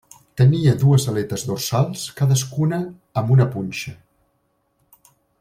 [0.41, 2.81] Tenia dues aletes dorsals, cadascuna
[3.23, 3.95] amb una punxa.